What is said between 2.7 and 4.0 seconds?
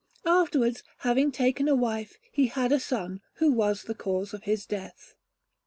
a son, who was the